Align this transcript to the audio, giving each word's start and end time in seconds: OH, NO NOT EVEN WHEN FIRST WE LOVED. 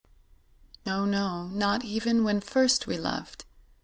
OH, 0.87 1.05
NO 1.05 1.45
NOT 1.49 1.85
EVEN 1.85 2.23
WHEN 2.23 2.41
FIRST 2.41 2.87
WE 2.87 2.97
LOVED. 2.97 3.45